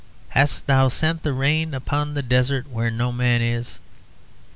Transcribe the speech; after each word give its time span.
'Hast 0.29 0.65
Thou 0.65 0.87
sent 0.87 1.21
the 1.21 1.31
rain 1.31 1.75
upon 1.75 2.15
the 2.15 2.23
desert 2.23 2.67
where 2.71 2.89
no 2.89 3.11
man 3.11 3.39
is?' 3.43 3.79